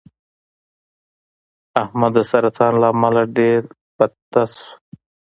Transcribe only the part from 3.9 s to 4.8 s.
بته شو.